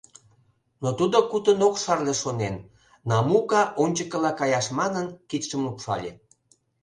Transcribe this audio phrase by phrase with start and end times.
[0.83, 2.55] Но тудо кутын ок шарле шонен,
[3.09, 6.11] Намука ончыкыла каяш манын, кидшым лупшале.